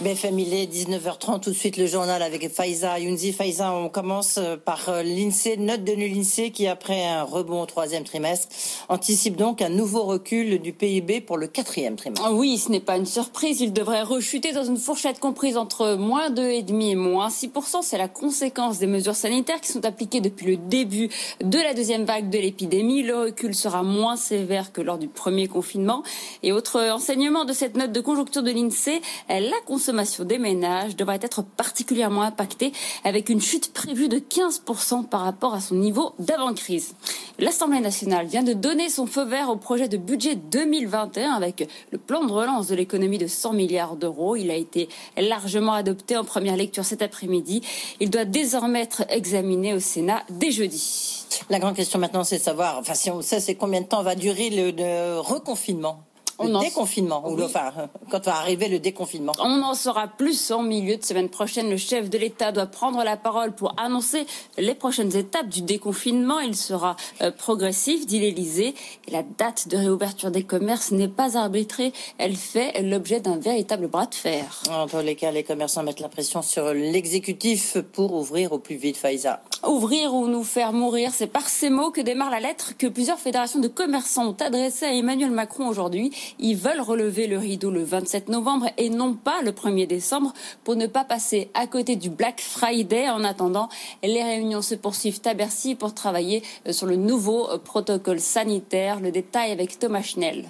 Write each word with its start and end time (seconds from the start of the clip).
BFM, 0.00 0.38
il 0.38 0.54
est 0.54 0.72
19h30, 0.72 1.40
tout 1.40 1.50
de 1.50 1.56
suite 1.56 1.76
le 1.76 1.86
journal 1.86 2.22
avec 2.22 2.48
Faiza 2.52 3.00
Younzi. 3.00 3.32
Faiza, 3.32 3.72
on 3.72 3.88
commence 3.88 4.38
euh, 4.38 4.56
par 4.56 4.88
euh, 4.90 5.02
l'INSEE, 5.02 5.56
note 5.56 5.82
de 5.82 5.92
l'INSEE 5.92 6.52
qui, 6.52 6.68
après 6.68 7.04
un 7.04 7.24
rebond 7.24 7.62
au 7.62 7.66
troisième 7.66 8.04
trimestre, 8.04 8.46
anticipe 8.88 9.34
donc 9.34 9.60
un 9.60 9.70
nouveau 9.70 10.04
recul 10.04 10.60
du 10.60 10.72
PIB 10.72 11.20
pour 11.20 11.36
le 11.36 11.48
quatrième 11.48 11.96
trimestre. 11.96 12.24
Ah 12.24 12.32
oui, 12.32 12.58
ce 12.58 12.70
n'est 12.70 12.78
pas 12.78 12.96
une 12.96 13.06
surprise, 13.06 13.60
il 13.60 13.72
devrait 13.72 14.02
rechuter 14.02 14.52
dans 14.52 14.62
une 14.62 14.76
fourchette 14.76 15.18
comprise 15.18 15.56
entre 15.56 15.96
moins 15.96 16.30
2,5 16.30 16.90
et 16.90 16.94
moins 16.94 17.26
6%. 17.26 17.82
C'est 17.82 17.98
la 17.98 18.06
conséquence 18.06 18.78
des 18.78 18.86
mesures 18.86 19.16
sanitaires 19.16 19.60
qui 19.60 19.72
sont 19.72 19.84
appliquées 19.84 20.20
depuis 20.20 20.46
le 20.46 20.56
début 20.58 21.08
de 21.42 21.58
la 21.58 21.74
deuxième 21.74 22.04
vague 22.04 22.30
de 22.30 22.38
l'épidémie. 22.38 23.02
Le 23.02 23.16
recul 23.16 23.52
sera 23.52 23.82
moins 23.82 24.14
sévère 24.14 24.70
que 24.70 24.80
lors 24.80 24.98
du 24.98 25.08
premier 25.08 25.48
confinement. 25.48 26.04
Et 26.44 26.52
autre 26.52 26.80
enseignement 26.88 27.44
de 27.44 27.52
cette 27.52 27.76
note 27.76 27.90
de 27.90 28.00
conjoncture 28.00 28.44
de 28.44 28.52
l'INSEE, 28.52 29.00
la 29.28 29.60
consommation 29.88 30.24
des 30.24 30.36
ménages 30.36 30.96
devrait 30.96 31.18
être 31.22 31.42
particulièrement 31.42 32.20
impactée 32.20 32.72
avec 33.04 33.30
une 33.30 33.40
chute 33.40 33.72
prévue 33.72 34.10
de 34.10 34.18
15% 34.18 35.06
par 35.06 35.22
rapport 35.22 35.54
à 35.54 35.62
son 35.62 35.76
niveau 35.76 36.12
d'avant-crise. 36.18 36.94
L'Assemblée 37.38 37.80
nationale 37.80 38.26
vient 38.26 38.42
de 38.42 38.52
donner 38.52 38.90
son 38.90 39.06
feu 39.06 39.24
vert 39.24 39.48
au 39.48 39.56
projet 39.56 39.88
de 39.88 39.96
budget 39.96 40.34
2021 40.34 41.30
avec 41.30 41.66
le 41.90 41.96
plan 41.96 42.22
de 42.22 42.30
relance 42.30 42.66
de 42.66 42.74
l'économie 42.74 43.16
de 43.16 43.26
100 43.26 43.54
milliards 43.54 43.96
d'euros. 43.96 44.36
Il 44.36 44.50
a 44.50 44.56
été 44.56 44.90
largement 45.16 45.72
adopté 45.72 46.18
en 46.18 46.24
première 46.24 46.56
lecture 46.56 46.84
cet 46.84 47.00
après-midi. 47.00 47.62
Il 47.98 48.10
doit 48.10 48.26
désormais 48.26 48.82
être 48.82 49.04
examiné 49.08 49.72
au 49.72 49.80
Sénat 49.80 50.22
dès 50.28 50.50
jeudi. 50.50 51.24
La 51.48 51.60
grande 51.60 51.76
question 51.76 51.98
maintenant, 51.98 52.24
c'est 52.24 52.38
de 52.38 52.42
savoir, 52.42 52.76
enfin 52.76 52.92
si 52.92 53.10
on 53.10 53.22
sait, 53.22 53.40
c'est 53.40 53.54
combien 53.54 53.80
de 53.80 53.86
temps 53.86 54.02
va 54.02 54.16
durer 54.16 54.50
le 54.50 55.18
reconfinement 55.18 56.04
le 56.46 56.60
déconfinement, 56.60 57.22
ou 57.28 57.40
enfin, 57.42 57.72
quand 58.10 58.24
va 58.24 58.36
arriver 58.36 58.68
le 58.68 58.78
déconfinement. 58.78 59.32
On 59.40 59.62
en 59.62 59.74
saura 59.74 60.08
plus 60.08 60.50
en 60.50 60.62
milieu 60.62 60.96
de 60.96 61.04
semaine 61.04 61.28
prochaine. 61.28 61.70
Le 61.70 61.76
chef 61.76 62.10
de 62.10 62.18
l'État 62.18 62.52
doit 62.52 62.66
prendre 62.66 63.02
la 63.02 63.16
parole 63.16 63.54
pour 63.54 63.74
annoncer 63.78 64.26
les 64.56 64.74
prochaines 64.74 65.16
étapes 65.16 65.48
du 65.48 65.62
déconfinement. 65.62 66.40
Il 66.40 66.56
sera 66.56 66.96
euh, 67.20 67.30
progressif, 67.30 68.06
dit 68.06 68.20
l'Élysée. 68.20 68.74
Et 69.06 69.10
la 69.10 69.22
date 69.22 69.68
de 69.68 69.76
réouverture 69.76 70.30
des 70.30 70.44
commerces 70.44 70.92
n'est 70.92 71.08
pas 71.08 71.36
arbitrée. 71.36 71.92
Elle 72.18 72.36
fait 72.36 72.82
l'objet 72.82 73.20
d'un 73.20 73.38
véritable 73.38 73.88
bras 73.88 74.06
de 74.06 74.14
fer. 74.14 74.62
En 74.70 74.86
tous 74.86 74.98
les 74.98 75.16
cas, 75.16 75.30
les 75.30 75.44
commerçants 75.44 75.82
mettent 75.82 76.00
la 76.00 76.08
pression 76.08 76.42
sur 76.42 76.72
l'exécutif 76.72 77.78
pour 77.92 78.14
ouvrir 78.14 78.52
au 78.52 78.58
plus 78.58 78.76
vite, 78.76 78.96
Faïza. 78.96 79.42
Ouvrir 79.66 80.14
ou 80.14 80.28
nous 80.28 80.44
faire 80.44 80.72
mourir, 80.72 81.10
c'est 81.12 81.26
par 81.26 81.48
ces 81.48 81.70
mots 81.70 81.90
que 81.90 82.00
démarre 82.00 82.30
la 82.30 82.40
lettre 82.40 82.76
que 82.76 82.86
plusieurs 82.86 83.18
fédérations 83.18 83.58
de 83.58 83.68
commerçants 83.68 84.28
ont 84.28 84.36
adressée 84.40 84.86
à 84.86 84.92
Emmanuel 84.92 85.30
Macron 85.30 85.68
aujourd'hui. 85.68 86.12
Ils 86.38 86.56
veulent 86.56 86.80
relever 86.80 87.26
le 87.26 87.38
rideau 87.38 87.70
le 87.70 87.82
27 87.82 88.28
novembre 88.28 88.66
et 88.76 88.90
non 88.90 89.14
pas 89.14 89.42
le 89.42 89.52
1er 89.52 89.86
décembre 89.86 90.32
pour 90.64 90.76
ne 90.76 90.86
pas 90.86 91.04
passer 91.04 91.50
à 91.54 91.66
côté 91.66 91.96
du 91.96 92.10
Black 92.10 92.40
Friday. 92.40 93.08
En 93.08 93.24
attendant, 93.24 93.68
les 94.02 94.22
réunions 94.22 94.62
se 94.62 94.74
poursuivent 94.74 95.20
à 95.24 95.34
Bercy 95.34 95.74
pour 95.74 95.94
travailler 95.94 96.42
euh, 96.66 96.72
sur 96.72 96.86
le 96.86 96.96
nouveau 96.96 97.48
euh, 97.50 97.58
protocole 97.58 98.20
sanitaire. 98.20 99.00
Le 99.00 99.10
détail 99.10 99.52
avec 99.52 99.78
Thomas 99.78 100.02
Schnell. 100.02 100.48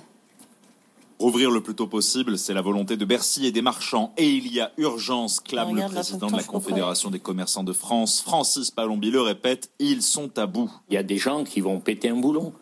Rouvrir 1.18 1.50
le 1.50 1.60
plus 1.60 1.74
tôt 1.74 1.88
possible, 1.88 2.38
c'est 2.38 2.54
la 2.54 2.62
volonté 2.62 2.96
de 2.96 3.04
Bercy 3.04 3.44
et 3.46 3.50
des 3.50 3.62
marchands. 3.62 4.12
Et 4.16 4.30
il 4.30 4.52
y 4.52 4.60
a 4.60 4.70
urgence, 4.76 5.40
clame 5.40 5.74
le 5.74 5.84
président 5.86 6.28
de 6.28 6.36
la 6.36 6.44
Confédération 6.44 7.10
des 7.10 7.18
commerçants 7.18 7.64
de 7.64 7.72
France. 7.72 8.20
Francis 8.20 8.70
Palombi 8.70 9.10
le 9.10 9.20
répète, 9.20 9.68
ils 9.80 10.02
sont 10.02 10.38
à 10.38 10.46
bout. 10.46 10.70
Il 10.88 10.94
y 10.94 10.96
a 10.96 11.02
des 11.02 11.18
gens 11.18 11.42
qui 11.42 11.60
vont 11.60 11.80
péter 11.80 12.10
un 12.10 12.16
boulon. 12.16 12.52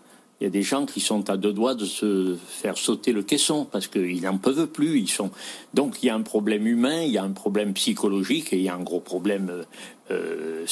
Il 0.40 0.44
y 0.44 0.46
a 0.46 0.50
des 0.50 0.62
gens 0.62 0.84
qui 0.84 1.00
sont 1.00 1.30
à 1.30 1.38
deux 1.38 1.52
doigts 1.52 1.74
de 1.74 1.86
se 1.86 2.36
faire 2.46 2.76
sauter 2.76 3.12
le 3.12 3.22
caisson 3.22 3.64
parce 3.64 3.86
qu'ils 3.86 4.22
n'en 4.22 4.36
peuvent 4.36 4.66
plus. 4.66 4.98
Ils 4.98 5.08
sont 5.08 5.30
donc 5.72 6.02
il 6.02 6.06
y 6.06 6.10
a 6.10 6.14
un 6.14 6.22
problème 6.22 6.66
humain, 6.66 7.00
il 7.02 7.10
y 7.10 7.18
a 7.18 7.22
un 7.22 7.32
problème 7.32 7.72
psychologique 7.72 8.52
et 8.52 8.56
il 8.56 8.62
y 8.62 8.68
a 8.68 8.74
un 8.74 8.82
gros 8.82 9.00
problème 9.00 9.64
euh, 10.10 10.66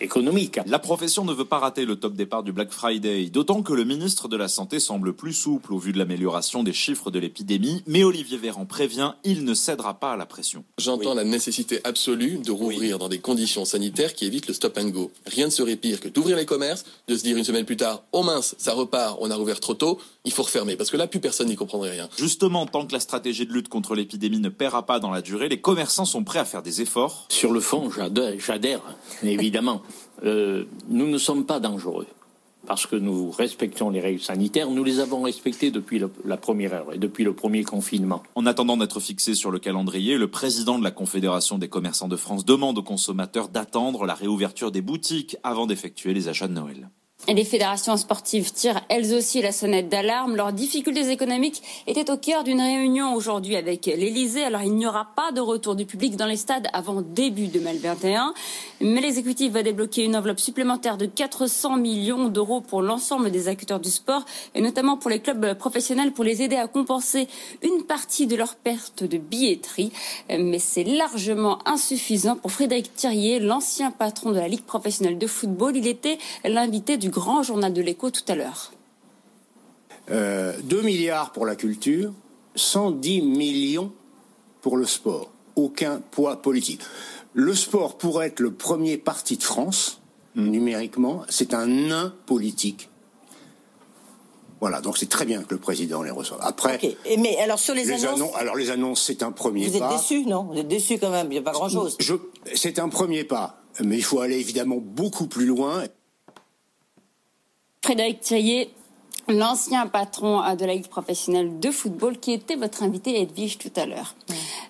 économique. 0.00 0.58
La 0.66 0.78
profession 0.78 1.24
ne 1.24 1.32
veut 1.32 1.44
pas 1.44 1.58
rater 1.58 1.84
le 1.84 1.96
top 1.96 2.14
départ 2.14 2.42
du 2.42 2.52
Black 2.52 2.70
Friday, 2.70 3.26
d'autant 3.26 3.62
que 3.62 3.72
le 3.72 3.84
ministre 3.84 4.28
de 4.28 4.36
la 4.36 4.48
Santé 4.48 4.80
semble 4.80 5.12
plus 5.12 5.32
souple 5.32 5.72
au 5.72 5.78
vu 5.78 5.92
de 5.92 5.98
l'amélioration 5.98 6.62
des 6.62 6.72
chiffres 6.72 7.10
de 7.10 7.18
l'épidémie, 7.18 7.82
mais 7.86 8.04
Olivier 8.04 8.38
Véran 8.38 8.66
prévient, 8.66 9.12
il 9.24 9.44
ne 9.44 9.54
cédera 9.54 9.94
pas 9.94 10.12
à 10.12 10.16
la 10.16 10.26
pression. 10.26 10.64
J'entends 10.78 11.14
la 11.14 11.24
nécessité 11.24 11.80
absolue 11.84 12.38
de 12.38 12.50
rouvrir 12.50 12.98
dans 12.98 13.08
des 13.08 13.18
conditions 13.18 13.64
sanitaires 13.64 14.14
qui 14.14 14.26
évitent 14.26 14.48
le 14.48 14.54
stop 14.54 14.78
and 14.78 14.88
go. 14.88 15.10
Rien 15.26 15.46
ne 15.46 15.50
serait 15.50 15.76
pire 15.76 16.00
que 16.00 16.08
d'ouvrir 16.08 16.36
les 16.36 16.46
commerces, 16.46 16.84
de 17.08 17.16
se 17.16 17.22
dire 17.22 17.36
une 17.36 17.44
semaine 17.44 17.64
plus 17.64 17.76
tard, 17.76 18.02
oh 18.12 18.22
mince, 18.22 18.54
ça 18.58 18.72
repart, 18.72 19.18
on 19.20 19.30
a 19.30 19.36
rouvert 19.36 19.60
trop 19.60 19.74
tôt, 19.74 19.98
il 20.24 20.32
faut 20.32 20.42
refermer, 20.42 20.76
parce 20.76 20.90
que 20.90 20.96
là, 20.96 21.06
plus 21.06 21.20
personne 21.20 21.48
n'y 21.48 21.56
comprendrait 21.56 21.90
rien. 21.90 22.08
Justement, 22.16 22.66
tant 22.66 22.86
que 22.86 22.92
la 22.92 23.00
stratégie 23.00 23.46
de 23.46 23.52
lutte 23.52 23.68
contre 23.68 23.94
l'épidémie 23.94 24.40
ne 24.40 24.48
paiera 24.48 24.84
pas 24.84 24.98
dans 24.98 25.10
la 25.10 25.22
durée, 25.22 25.48
les 25.48 25.60
commerçants 25.60 26.04
sont 26.04 26.24
prêts 26.24 26.38
à 26.38 26.44
faire 26.44 26.62
des 26.62 26.80
efforts. 26.82 27.26
Sur 27.28 27.52
le 27.52 27.60
fond, 27.60 27.90
j'adhère, 27.90 28.80
évidemment. 29.22 29.82
Euh, 30.24 30.64
nous 30.88 31.06
ne 31.06 31.18
sommes 31.18 31.44
pas 31.44 31.60
dangereux 31.60 32.06
parce 32.66 32.86
que 32.86 32.96
nous 32.96 33.30
respectons 33.30 33.90
les 33.90 34.00
règles 34.00 34.20
sanitaires. 34.20 34.70
Nous 34.70 34.84
les 34.84 35.00
avons 35.00 35.22
respectées 35.22 35.70
depuis 35.70 36.02
la 36.24 36.36
première 36.36 36.74
heure 36.74 36.92
et 36.92 36.98
depuis 36.98 37.24
le 37.24 37.32
premier 37.32 37.64
confinement. 37.64 38.22
En 38.34 38.44
attendant 38.44 38.76
d'être 38.76 39.00
fixé 39.00 39.34
sur 39.34 39.50
le 39.50 39.58
calendrier, 39.58 40.18
le 40.18 40.28
président 40.28 40.78
de 40.78 40.84
la 40.84 40.90
Confédération 40.90 41.58
des 41.58 41.68
commerçants 41.68 42.08
de 42.08 42.16
France 42.16 42.44
demande 42.44 42.78
aux 42.78 42.82
consommateurs 42.82 43.48
d'attendre 43.48 44.04
la 44.04 44.14
réouverture 44.14 44.72
des 44.72 44.82
boutiques 44.82 45.36
avant 45.42 45.66
d'effectuer 45.66 46.12
les 46.12 46.28
achats 46.28 46.48
de 46.48 46.54
Noël. 46.54 46.90
Les 47.28 47.44
fédérations 47.44 47.96
sportives 47.96 48.52
tirent 48.52 48.82
elles 48.88 49.12
aussi 49.12 49.42
la 49.42 49.50
sonnette 49.50 49.88
d'alarme. 49.88 50.36
Leurs 50.36 50.52
difficultés 50.52 51.10
économiques 51.10 51.60
étaient 51.88 52.08
au 52.08 52.16
cœur 52.16 52.44
d'une 52.44 52.60
réunion 52.60 53.14
aujourd'hui 53.14 53.56
avec 53.56 53.86
l'Elysée. 53.86 54.44
Alors 54.44 54.62
il 54.62 54.74
n'y 54.74 54.86
aura 54.86 55.08
pas 55.16 55.32
de 55.32 55.40
retour 55.40 55.74
du 55.74 55.86
public 55.86 56.14
dans 56.14 56.26
les 56.26 56.36
stades 56.36 56.68
avant 56.72 57.02
début 57.02 57.48
2021. 57.48 58.32
Mais 58.80 59.00
l'exécutif 59.00 59.50
va 59.50 59.64
débloquer 59.64 60.04
une 60.04 60.14
enveloppe 60.14 60.38
supplémentaire 60.38 60.96
de 60.96 61.06
400 61.06 61.78
millions 61.78 62.28
d'euros 62.28 62.60
pour 62.60 62.80
l'ensemble 62.80 63.32
des 63.32 63.48
acteurs 63.48 63.80
du 63.80 63.90
sport 63.90 64.24
et 64.54 64.60
notamment 64.60 64.96
pour 64.96 65.10
les 65.10 65.18
clubs 65.18 65.54
professionnels 65.54 66.12
pour 66.12 66.22
les 66.22 66.42
aider 66.42 66.56
à 66.56 66.68
compenser 66.68 67.26
une 67.62 67.82
partie 67.82 68.28
de 68.28 68.36
leur 68.36 68.54
perte 68.54 69.02
de 69.02 69.18
billetterie. 69.18 69.90
Mais 70.30 70.60
c'est 70.60 70.84
largement 70.84 71.58
insuffisant 71.66 72.36
pour 72.36 72.52
Frédéric 72.52 72.94
Thirier, 72.94 73.40
l'ancien 73.40 73.90
patron 73.90 74.30
de 74.30 74.38
la 74.38 74.46
Ligue 74.46 74.64
professionnelle 74.64 75.18
de 75.18 75.26
football. 75.26 75.76
Il 75.76 75.88
était 75.88 76.18
l'invité 76.44 76.96
du 76.96 77.05
grand 77.10 77.42
journal 77.42 77.72
de 77.72 77.82
l'écho 77.82 78.10
tout 78.10 78.24
à 78.28 78.34
l'heure. 78.34 78.72
Euh, 80.10 80.52
2 80.62 80.82
milliards 80.82 81.32
pour 81.32 81.46
la 81.46 81.56
culture, 81.56 82.12
110 82.54 83.22
millions 83.22 83.92
pour 84.60 84.76
le 84.76 84.86
sport. 84.86 85.30
Aucun 85.56 86.00
poids 86.00 86.42
politique. 86.42 86.80
Le 87.32 87.54
sport 87.54 87.98
pourrait 87.98 88.28
être 88.28 88.40
le 88.40 88.52
premier 88.52 88.98
parti 88.98 89.36
de 89.36 89.42
France, 89.42 90.00
numériquement, 90.36 91.22
c'est 91.28 91.54
un 91.54 91.66
nain 91.66 92.14
politique. 92.26 92.88
Voilà, 94.60 94.80
donc 94.80 94.96
c'est 94.96 95.08
très 95.08 95.26
bien 95.26 95.42
que 95.42 95.54
le 95.54 95.60
président 95.60 96.02
les 96.02 96.10
reçoive. 96.10 96.40
Après, 96.42 96.80
mais 97.18 97.36
alors 97.38 97.58
sur 97.58 97.74
les, 97.74 97.90
annonces, 98.06 98.34
alors 98.36 98.56
les 98.56 98.70
annonces, 98.70 99.02
c'est 99.02 99.22
un 99.22 99.32
premier 99.32 99.66
pas. 99.66 99.70
Vous 99.70 99.84
êtes 99.84 100.00
déçu, 100.00 100.24
non? 100.24 100.44
Vous 100.44 100.58
êtes 100.58 100.68
déçu 100.68 100.98
quand 100.98 101.10
même. 101.10 101.26
Il 101.26 101.34
n'y 101.34 101.38
a 101.38 101.42
pas 101.42 101.52
grand-chose. 101.52 101.98
C'est 102.54 102.78
un 102.78 102.88
premier 102.88 103.24
pas, 103.24 103.60
mais 103.84 103.96
il 103.96 104.04
faut 104.04 104.20
aller 104.20 104.38
évidemment 104.38 104.78
beaucoup 104.80 105.26
plus 105.26 105.46
loin. 105.46 105.84
Frédéric 107.86 108.18
Thirier, 108.18 108.74
l'ancien 109.28 109.86
patron 109.86 110.42
de 110.56 110.64
la 110.64 110.74
Ligue 110.74 110.88
professionnelle 110.88 111.60
de 111.60 111.70
football, 111.70 112.18
qui 112.18 112.32
était 112.32 112.56
votre 112.56 112.82
invité 112.82 113.20
Edwige 113.20 113.58
tout 113.58 113.70
à 113.76 113.86
l'heure. 113.86 114.16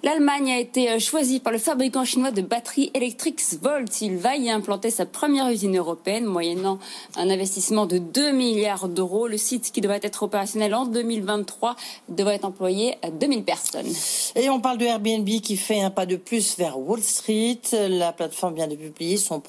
L'Allemagne 0.03 0.51
a 0.51 0.59
été 0.59 0.91
euh, 0.91 0.99
choisie 0.99 1.41
par 1.41 1.53
le 1.53 1.59
fabricant 1.59 2.05
chinois 2.05 2.31
de 2.31 2.43
batteries 2.43 2.91
électriques 2.95 3.43
Volt. 3.61 4.03
Il 4.03 4.17
va 4.17 4.37
y 4.37 4.51
implanter 4.51 4.91
sa 4.91 5.07
première 5.07 5.49
usine 5.49 5.77
européenne, 5.77 6.25
moyennant 6.25 6.79
un 7.17 7.31
investissement 7.31 7.87
de 7.87 7.99
2 7.99 8.33
milliards 8.33 8.89
d'euros. 8.89 9.27
Le 9.27 9.39
site 9.39 9.73
qui 9.73 9.81
devrait 9.81 10.01
être 10.03 10.23
opérationnel 10.23 10.75
en 10.75 10.85
2023 10.85 11.77
devrait 12.09 12.45
employer 12.45 12.97
2000 13.21 13.45
personnes. 13.45 13.87
Et 14.35 14.51
on 14.51 14.61
parle 14.61 14.79
de 14.79 14.85
Airbnb 14.85 15.29
qui 15.41 15.57
fait 15.57 15.81
un 15.81 15.91
pas 15.91 16.07
de 16.07 16.17
plus 16.17 16.57
vers 16.59 16.79
Wall 16.79 17.03
Street. 17.03 17.61
La 17.73 18.13
plateforme 18.13 18.55
vient 18.55 18.69
de 18.69 18.77
publier 18.77 19.17
son, 19.17 19.43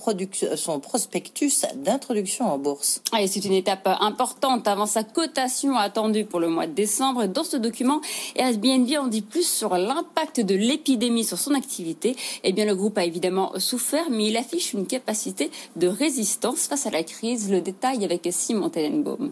son 0.55 0.79
prospectus 0.79 1.65
d'introduction 1.75 2.45
en 2.45 2.57
bourse. 2.57 3.01
Et 3.19 3.27
c'est 3.27 3.43
une 3.43 3.53
étape 3.53 3.87
importante 3.99 4.67
avant 4.67 4.85
sa 4.85 5.03
cotation 5.03 5.75
attendue 5.75 6.25
pour 6.25 6.39
le 6.39 6.47
mois 6.47 6.67
de 6.67 6.73
décembre. 6.73 7.25
Dans 7.25 7.43
ce 7.43 7.57
document, 7.57 8.01
Airbnb 8.35 8.87
en 8.99 9.07
dit 9.07 9.21
plus 9.21 9.47
sur 9.47 9.77
l'impact 9.77 10.36
de 10.43 10.55
l'épidémie 10.55 11.23
sur 11.23 11.37
son 11.37 11.53
activité. 11.53 12.15
Eh 12.43 12.53
bien, 12.53 12.65
le 12.65 12.75
groupe 12.75 12.97
a 12.97 13.05
évidemment 13.05 13.51
souffert, 13.59 14.09
mais 14.09 14.27
il 14.27 14.37
affiche 14.37 14.73
une 14.73 14.87
capacité 14.87 15.51
de 15.75 15.87
résistance 15.87 16.67
face 16.67 16.85
à 16.85 16.91
la 16.91 17.03
crise. 17.03 17.51
Le 17.51 17.61
détail 17.61 18.03
avec 18.03 18.27
Simon 18.31 18.69
Tellenbaum. 18.69 19.31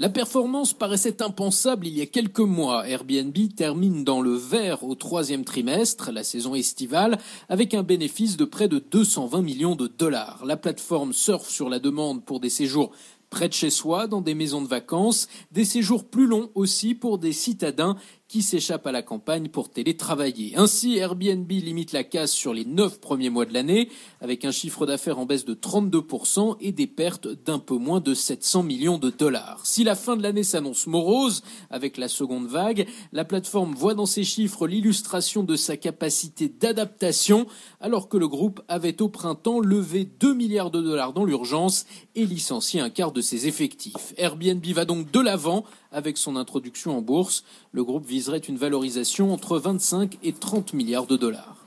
La 0.00 0.08
performance 0.08 0.72
paraissait 0.72 1.22
impensable 1.22 1.86
il 1.86 1.96
y 1.96 2.02
a 2.02 2.06
quelques 2.06 2.40
mois. 2.40 2.88
Airbnb 2.88 3.36
termine 3.54 4.02
dans 4.02 4.20
le 4.20 4.34
vert 4.34 4.82
au 4.82 4.96
troisième 4.96 5.44
trimestre, 5.44 6.10
la 6.10 6.24
saison 6.24 6.56
estivale, 6.56 7.16
avec 7.48 7.74
un 7.74 7.84
bénéfice 7.84 8.36
de 8.36 8.44
près 8.44 8.66
de 8.66 8.80
220 8.80 9.42
millions 9.42 9.76
de 9.76 9.86
dollars. 9.86 10.44
La 10.44 10.56
plateforme 10.56 11.12
surfe 11.12 11.48
sur 11.48 11.68
la 11.68 11.78
demande 11.78 12.24
pour 12.24 12.40
des 12.40 12.50
séjours 12.50 12.90
près 13.30 13.48
de 13.48 13.52
chez 13.52 13.70
soi, 13.70 14.08
dans 14.08 14.20
des 14.20 14.34
maisons 14.34 14.62
de 14.62 14.68
vacances, 14.68 15.28
des 15.52 15.64
séjours 15.64 16.04
plus 16.04 16.26
longs 16.26 16.50
aussi 16.56 16.96
pour 16.96 17.18
des 17.18 17.32
citadins 17.32 17.96
qui 18.28 18.42
s'échappent 18.42 18.86
à 18.86 18.92
la 18.92 19.02
campagne 19.02 19.48
pour 19.48 19.70
télétravailler. 19.70 20.56
Ainsi, 20.56 20.96
Airbnb 20.96 21.50
limite 21.50 21.92
la 21.92 22.04
casse 22.04 22.32
sur 22.32 22.54
les 22.54 22.64
neuf 22.64 23.00
premiers 23.00 23.30
mois 23.30 23.44
de 23.44 23.52
l'année, 23.52 23.90
avec 24.20 24.44
un 24.44 24.50
chiffre 24.50 24.86
d'affaires 24.86 25.18
en 25.18 25.26
baisse 25.26 25.44
de 25.44 25.54
32% 25.54 26.56
et 26.60 26.72
des 26.72 26.86
pertes 26.86 27.28
d'un 27.28 27.58
peu 27.58 27.76
moins 27.76 28.00
de 28.00 28.14
700 28.14 28.62
millions 28.62 28.98
de 28.98 29.10
dollars. 29.10 29.60
Si 29.64 29.84
la 29.84 29.94
fin 29.94 30.16
de 30.16 30.22
l'année 30.22 30.42
s'annonce 30.42 30.86
morose, 30.86 31.42
avec 31.70 31.98
la 31.98 32.08
seconde 32.08 32.46
vague, 32.46 32.86
la 33.12 33.24
plateforme 33.24 33.74
voit 33.74 33.94
dans 33.94 34.06
ses 34.06 34.24
chiffres 34.24 34.66
l'illustration 34.66 35.42
de 35.42 35.56
sa 35.56 35.76
capacité 35.76 36.48
d'adaptation, 36.48 37.46
alors 37.80 38.08
que 38.08 38.16
le 38.16 38.28
groupe 38.28 38.62
avait 38.68 39.02
au 39.02 39.08
printemps 39.08 39.60
levé 39.60 40.04
2 40.04 40.34
milliards 40.34 40.70
de 40.70 40.80
dollars 40.80 41.12
dans 41.12 41.24
l'urgence 41.24 41.86
et 42.14 42.24
licencié 42.24 42.80
un 42.80 42.90
quart 42.90 43.12
de 43.12 43.20
ses 43.20 43.46
effectifs. 43.46 44.14
Airbnb 44.16 44.64
va 44.66 44.84
donc 44.84 45.10
de 45.10 45.20
l'avant 45.20 45.64
avec 45.94 46.18
son 46.18 46.36
introduction 46.36 46.96
en 46.98 47.02
bourse. 47.02 47.44
Le 47.72 47.84
groupe 47.84 48.04
viserait 48.14 48.38
une 48.38 48.56
valorisation 48.56 49.32
entre 49.32 49.58
25 49.58 50.18
et 50.22 50.32
30 50.32 50.72
milliards 50.72 51.06
de 51.06 51.16
dollars. 51.16 51.63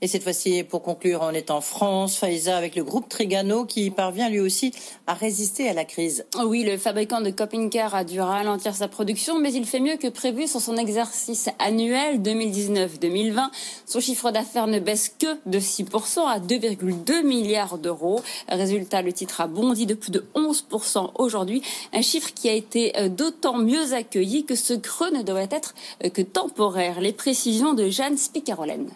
Et 0.00 0.08
cette 0.08 0.22
fois-ci, 0.22 0.62
pour 0.62 0.82
conclure, 0.82 1.20
on 1.22 1.30
est 1.30 1.50
en 1.50 1.60
France, 1.60 2.16
Faiza 2.16 2.56
avec 2.56 2.76
le 2.76 2.84
groupe 2.84 3.08
Trigano 3.08 3.64
qui 3.64 3.90
parvient 3.90 4.28
lui 4.28 4.40
aussi 4.40 4.72
à 5.06 5.14
résister 5.14 5.68
à 5.68 5.72
la 5.72 5.84
crise. 5.84 6.24
Oui, 6.44 6.64
le 6.64 6.76
fabricant 6.76 7.20
de 7.20 7.30
Copincar 7.30 7.94
a 7.94 8.04
dû 8.04 8.20
ralentir 8.20 8.74
sa 8.74 8.88
production, 8.88 9.38
mais 9.38 9.52
il 9.52 9.66
fait 9.66 9.80
mieux 9.80 9.96
que 9.96 10.08
prévu 10.08 10.46
sur 10.46 10.60
son 10.60 10.76
exercice 10.76 11.48
annuel 11.58 12.20
2019-2020. 12.22 13.48
Son 13.86 14.00
chiffre 14.00 14.30
d'affaires 14.30 14.66
ne 14.66 14.78
baisse 14.78 15.14
que 15.18 15.26
de 15.46 15.58
6% 15.58 16.20
à 16.26 16.38
2,2 16.38 17.24
milliards 17.24 17.78
d'euros. 17.78 18.20
Résultat, 18.48 19.02
le 19.02 19.12
titre 19.12 19.40
a 19.40 19.46
bondi 19.46 19.86
de 19.86 19.94
plus 19.94 20.10
de 20.10 20.24
11% 20.34 21.12
aujourd'hui, 21.16 21.62
un 21.92 22.02
chiffre 22.02 22.32
qui 22.34 22.48
a 22.48 22.52
été 22.52 22.96
euh, 22.98 23.08
d'autant 23.08 23.58
mieux 23.58 23.92
accueilli 23.92 24.44
que 24.44 24.54
ce 24.54 24.74
creux 24.74 25.10
ne 25.10 25.22
devrait 25.22 25.48
être 25.50 25.74
euh, 26.04 26.08
que 26.08 26.22
temporaire. 26.22 27.00
Les 27.00 27.12
précisions 27.12 27.74
de 27.74 27.88
Jeanne 27.88 28.16
Spicarolène. 28.16 28.88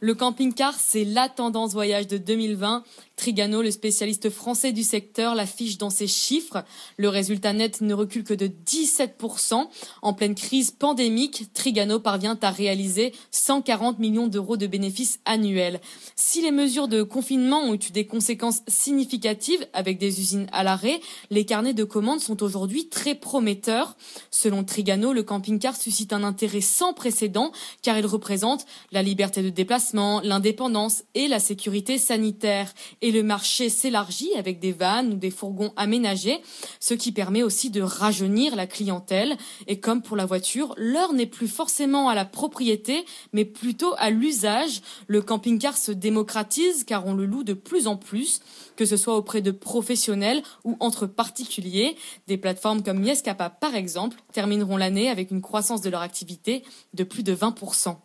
Le 0.00 0.14
camping-car, 0.14 0.74
c'est 0.78 1.04
la 1.04 1.28
tendance 1.28 1.72
voyage 1.72 2.06
de 2.06 2.18
2020 2.18 2.84
Trigano, 3.18 3.62
le 3.62 3.72
spécialiste 3.72 4.30
français 4.30 4.70
du 4.72 4.84
secteur, 4.84 5.34
l'affiche 5.34 5.76
dans 5.76 5.90
ses 5.90 6.06
chiffres. 6.06 6.64
Le 6.96 7.08
résultat 7.08 7.52
net 7.52 7.80
ne 7.80 7.92
recule 7.92 8.22
que 8.22 8.32
de 8.32 8.46
17%. 8.46 9.66
En 10.02 10.12
pleine 10.14 10.36
crise 10.36 10.70
pandémique, 10.70 11.52
Trigano 11.52 11.98
parvient 11.98 12.38
à 12.40 12.50
réaliser 12.50 13.12
140 13.32 13.98
millions 13.98 14.28
d'euros 14.28 14.56
de 14.56 14.68
bénéfices 14.68 15.18
annuels. 15.24 15.80
Si 16.14 16.40
les 16.42 16.52
mesures 16.52 16.86
de 16.86 17.02
confinement 17.02 17.60
ont 17.60 17.74
eu 17.74 17.90
des 17.92 18.06
conséquences 18.06 18.62
significatives 18.68 19.66
avec 19.72 19.98
des 19.98 20.20
usines 20.20 20.46
à 20.52 20.62
l'arrêt, 20.62 21.00
les 21.30 21.44
carnets 21.44 21.74
de 21.74 21.84
commandes 21.84 22.20
sont 22.20 22.40
aujourd'hui 22.44 22.88
très 22.88 23.16
prometteurs. 23.16 23.96
Selon 24.30 24.62
Trigano, 24.62 25.12
le 25.12 25.24
camping-car 25.24 25.74
suscite 25.74 26.12
un 26.12 26.22
intérêt 26.22 26.60
sans 26.60 26.92
précédent 26.92 27.50
car 27.82 27.98
il 27.98 28.06
représente 28.06 28.64
la 28.92 29.02
liberté 29.02 29.42
de 29.42 29.50
l'indépendance 29.94 31.04
et 31.14 31.28
la 31.28 31.38
sécurité 31.38 31.98
sanitaire 31.98 32.72
et 33.02 33.10
le 33.10 33.22
marché 33.22 33.68
s'élargit 33.68 34.30
avec 34.36 34.60
des 34.60 34.72
vannes 34.72 35.12
ou 35.12 35.16
des 35.16 35.30
fourgons 35.30 35.72
aménagés, 35.76 36.40
ce 36.80 36.94
qui 36.94 37.12
permet 37.12 37.42
aussi 37.42 37.70
de 37.70 37.80
rajeunir 37.80 38.56
la 38.56 38.66
clientèle. 38.66 39.36
Et 39.66 39.80
comme 39.80 40.02
pour 40.02 40.16
la 40.16 40.26
voiture, 40.26 40.74
l'heure 40.76 41.12
n'est 41.12 41.26
plus 41.26 41.48
forcément 41.48 42.08
à 42.08 42.14
la 42.14 42.24
propriété, 42.24 43.04
mais 43.32 43.44
plutôt 43.44 43.94
à 43.98 44.10
l'usage. 44.10 44.80
Le 45.06 45.22
camping-car 45.22 45.76
se 45.76 45.92
démocratise 45.92 46.84
car 46.84 47.06
on 47.06 47.14
le 47.14 47.26
loue 47.26 47.44
de 47.44 47.54
plus 47.54 47.86
en 47.86 47.96
plus, 47.96 48.40
que 48.76 48.84
ce 48.84 48.96
soit 48.96 49.16
auprès 49.16 49.40
de 49.40 49.50
professionnels 49.50 50.42
ou 50.64 50.76
entre 50.80 51.06
particuliers. 51.06 51.96
Des 52.26 52.36
plateformes 52.36 52.82
comme 52.82 53.00
Miescapa, 53.00 53.50
par 53.50 53.74
exemple, 53.74 54.18
termineront 54.32 54.76
l'année 54.76 55.08
avec 55.08 55.30
une 55.30 55.42
croissance 55.42 55.82
de 55.82 55.90
leur 55.90 56.02
activité 56.02 56.62
de 56.94 57.04
plus 57.04 57.22
de 57.22 57.34
20%. 57.34 57.96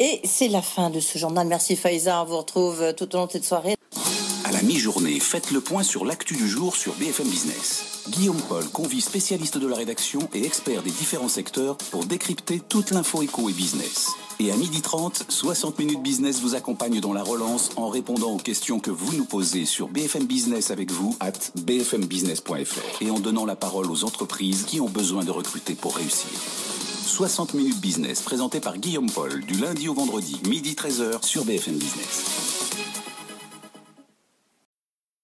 Et 0.00 0.20
c'est 0.24 0.48
la 0.48 0.62
fin 0.62 0.90
de 0.90 1.00
ce 1.00 1.18
journal. 1.18 1.46
Merci 1.46 1.74
Faiza. 1.74 2.22
On 2.22 2.24
vous 2.24 2.38
retrouve 2.38 2.94
tout 2.96 3.14
au 3.14 3.18
long 3.18 3.26
de 3.26 3.32
cette 3.32 3.44
soirée. 3.44 3.74
À 4.44 4.52
la 4.52 4.62
mi-journée, 4.62 5.18
faites 5.20 5.50
le 5.50 5.60
point 5.60 5.82
sur 5.82 6.04
l'actu 6.04 6.34
du 6.34 6.48
jour 6.48 6.76
sur 6.76 6.94
BFM 6.94 7.28
Business. 7.28 8.02
Guillaume 8.08 8.40
Paul 8.48 8.66
convie 8.68 9.00
spécialistes 9.00 9.58
de 9.58 9.66
la 9.66 9.76
rédaction 9.76 10.20
et 10.32 10.44
experts 10.44 10.82
des 10.82 10.90
différents 10.90 11.28
secteurs 11.28 11.76
pour 11.90 12.06
décrypter 12.06 12.60
toute 12.60 12.92
l'info 12.92 13.22
éco 13.22 13.50
et 13.50 13.52
business. 13.52 14.12
Et 14.40 14.50
à 14.52 14.56
12h30, 14.56 15.24
60 15.28 15.78
minutes 15.80 16.02
business 16.02 16.40
vous 16.40 16.54
accompagne 16.54 17.00
dans 17.00 17.12
la 17.12 17.22
relance 17.22 17.70
en 17.76 17.88
répondant 17.88 18.30
aux 18.30 18.38
questions 18.38 18.78
que 18.78 18.90
vous 18.90 19.12
nous 19.16 19.24
posez 19.24 19.66
sur 19.66 19.88
BFM 19.88 20.24
Business 20.26 20.70
avec 20.70 20.92
vous 20.92 21.16
at 21.20 21.32
bfmbusiness.fr 21.56 23.02
et 23.02 23.10
en 23.10 23.18
donnant 23.18 23.44
la 23.44 23.56
parole 23.56 23.90
aux 23.90 24.04
entreprises 24.04 24.64
qui 24.64 24.80
ont 24.80 24.88
besoin 24.88 25.24
de 25.24 25.32
recruter 25.32 25.74
pour 25.74 25.96
réussir. 25.96 26.30
60 27.08 27.54
minutes 27.54 27.80
business 27.80 28.20
présenté 28.20 28.60
par 28.60 28.76
Guillaume 28.76 29.10
Paul 29.10 29.40
du 29.40 29.54
lundi 29.54 29.88
au 29.88 29.94
vendredi, 29.94 30.40
midi 30.46 30.74
13h 30.74 31.24
sur 31.24 31.44
BFM 31.44 31.78
Business. 31.78 32.67